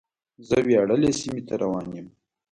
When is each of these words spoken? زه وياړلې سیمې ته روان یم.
زه 0.47 0.57
وياړلې 0.65 1.11
سیمې 1.19 1.41
ته 1.47 1.53
روان 1.63 1.87
یم. 1.95 2.07